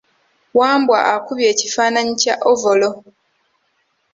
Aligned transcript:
Wambwa 0.59 0.99
akubye 1.15 1.45
ekifananyi 1.53 2.13
kya 2.21 2.35
ovolo. 2.51 2.89